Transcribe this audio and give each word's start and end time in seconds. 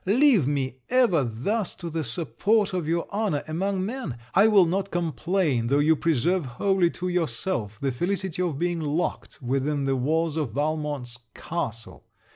leave 0.07 0.47
me 0.47 0.75
ever 0.89 1.23
thus 1.23 1.75
to 1.75 1.87
the 1.91 2.03
support 2.03 2.73
of 2.73 2.87
your 2.87 3.05
honor 3.11 3.43
among 3.47 3.85
men! 3.85 4.17
I 4.33 4.47
will 4.47 4.65
not 4.65 4.89
complain 4.89 5.67
though 5.67 5.77
you 5.77 5.95
preserve 5.95 6.43
wholly 6.57 6.89
to 6.97 7.07
yourself 7.07 7.79
the 7.79 7.91
felicity 7.91 8.41
of 8.41 8.57
being 8.57 8.79
locked 8.79 9.39
within 9.43 9.83
the 9.85 9.95
walls 9.95 10.37
of 10.37 10.53
Valmont's 10.53 11.19
castle! 11.35 12.07